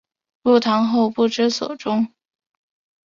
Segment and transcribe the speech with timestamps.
[0.41, 2.11] 入唐后不知所终。